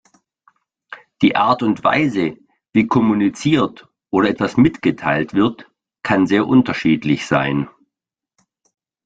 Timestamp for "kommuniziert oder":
2.87-4.29